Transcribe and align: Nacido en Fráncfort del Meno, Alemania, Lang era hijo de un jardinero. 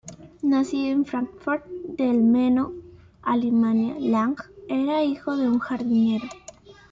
Nacido 0.41 0.87
en 0.91 1.05
Fráncfort 1.05 1.63
del 1.67 2.23
Meno, 2.23 2.73
Alemania, 3.21 3.97
Lang 3.99 4.35
era 4.67 5.03
hijo 5.03 5.37
de 5.37 5.47
un 5.47 5.59
jardinero. 5.59 6.27